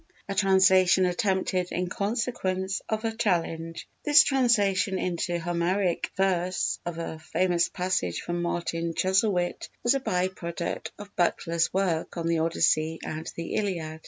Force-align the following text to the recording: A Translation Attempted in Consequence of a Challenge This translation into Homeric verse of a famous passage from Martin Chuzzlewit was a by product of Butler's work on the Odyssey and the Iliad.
A 0.27 0.33
Translation 0.33 1.05
Attempted 1.05 1.71
in 1.71 1.87
Consequence 1.87 2.81
of 2.89 3.05
a 3.05 3.15
Challenge 3.15 3.87
This 4.03 4.23
translation 4.23 4.97
into 4.97 5.37
Homeric 5.37 6.09
verse 6.17 6.79
of 6.87 6.97
a 6.97 7.19
famous 7.19 7.69
passage 7.69 8.21
from 8.21 8.41
Martin 8.41 8.95
Chuzzlewit 8.95 9.69
was 9.83 9.93
a 9.93 9.99
by 9.99 10.27
product 10.27 10.91
of 10.97 11.15
Butler's 11.15 11.71
work 11.71 12.17
on 12.17 12.25
the 12.25 12.39
Odyssey 12.39 12.97
and 13.03 13.31
the 13.35 13.53
Iliad. 13.53 13.99